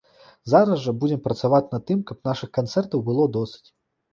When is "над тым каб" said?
1.75-2.17